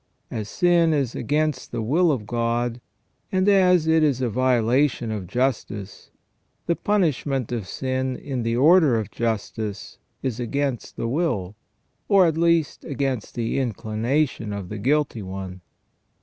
As 0.31 0.49
sin 0.49 0.93
is 0.95 1.13
against 1.13 1.71
the 1.71 1.83
will 1.83 2.11
of 2.11 2.25
God, 2.25 2.81
and 3.31 3.47
as 3.47 3.85
it 3.85 4.01
is 4.01 4.19
a 4.19 4.29
violation 4.31 5.11
of 5.11 5.27
justice, 5.27 6.09
the 6.65 6.75
punishment 6.75 7.51
of 7.51 7.67
sin 7.67 8.15
in 8.15 8.41
the 8.41 8.55
order 8.55 8.99
of 8.99 9.11
justice 9.11 9.99
is 10.23 10.39
against 10.39 10.95
the 10.97 11.07
will, 11.07 11.55
or 12.07 12.25
at 12.25 12.35
least 12.35 12.83
against 12.83 13.35
the 13.35 13.59
incUnation 13.59 14.51
of 14.57 14.69
the 14.69 14.79
guilty 14.79 15.21
one. 15.21 15.61